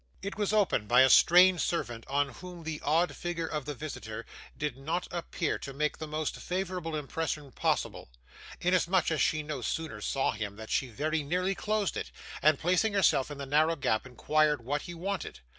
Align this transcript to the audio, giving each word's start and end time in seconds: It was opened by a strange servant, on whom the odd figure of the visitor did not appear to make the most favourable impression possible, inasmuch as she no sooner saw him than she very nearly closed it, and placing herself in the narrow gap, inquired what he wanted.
It 0.23 0.35
was 0.35 0.51
opened 0.51 0.87
by 0.87 1.01
a 1.01 1.11
strange 1.11 1.61
servant, 1.61 2.05
on 2.07 2.29
whom 2.29 2.63
the 2.63 2.81
odd 2.83 3.15
figure 3.15 3.45
of 3.45 3.65
the 3.65 3.75
visitor 3.75 4.25
did 4.57 4.75
not 4.75 5.07
appear 5.11 5.59
to 5.59 5.73
make 5.73 5.99
the 5.99 6.07
most 6.07 6.37
favourable 6.37 6.95
impression 6.95 7.51
possible, 7.51 8.09
inasmuch 8.59 9.11
as 9.11 9.21
she 9.21 9.43
no 9.43 9.61
sooner 9.61 10.01
saw 10.01 10.31
him 10.31 10.55
than 10.55 10.69
she 10.69 10.87
very 10.87 11.21
nearly 11.21 11.53
closed 11.53 11.95
it, 11.95 12.09
and 12.41 12.57
placing 12.57 12.93
herself 12.93 13.29
in 13.29 13.37
the 13.37 13.45
narrow 13.45 13.75
gap, 13.75 14.07
inquired 14.07 14.65
what 14.65 14.81
he 14.81 14.95
wanted. 14.95 15.41